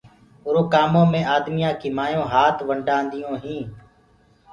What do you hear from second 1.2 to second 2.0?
آدميآ ڪي